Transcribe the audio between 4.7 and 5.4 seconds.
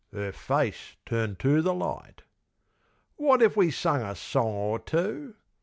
two?